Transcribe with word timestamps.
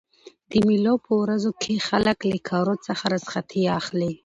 د 0.49 0.51
مېلو 0.67 0.93
په 1.05 1.11
ورځو 1.21 1.49
کښي 1.61 1.75
خلک 1.87 2.17
له 2.31 2.37
کارو 2.49 2.75
څخه 2.85 3.03
رخصتي 3.15 3.63
اخلي. 3.79 4.13